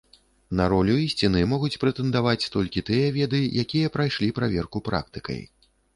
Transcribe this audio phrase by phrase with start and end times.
[0.59, 5.41] На ролю ісціны могуць прэтэндаваць толькі тыя веды, якія прайшлі праверку практыкай.